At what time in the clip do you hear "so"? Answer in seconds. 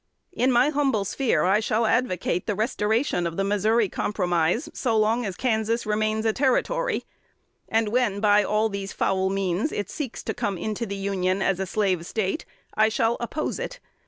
4.73-4.97